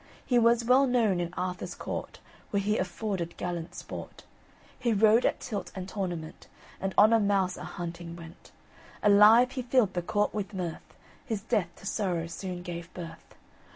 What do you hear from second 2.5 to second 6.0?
he afforded gallant sport; He rode at tilt and